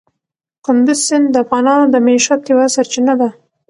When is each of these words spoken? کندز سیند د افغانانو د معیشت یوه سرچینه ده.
کندز 0.65 0.99
سیند 1.07 1.27
د 1.31 1.35
افغانانو 1.43 1.85
د 1.93 1.95
معیشت 2.05 2.41
یوه 2.51 2.65
سرچینه 2.75 3.13
ده. 3.21 3.29